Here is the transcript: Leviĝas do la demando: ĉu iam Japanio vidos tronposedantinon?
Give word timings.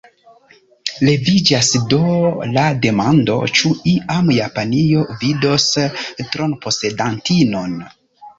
Leviĝas 1.07 1.67
do 1.91 1.99
la 2.55 2.63
demando: 2.85 3.35
ĉu 3.59 3.71
iam 3.93 4.33
Japanio 4.39 5.05
vidos 5.25 5.69
tronposedantinon? 6.33 7.79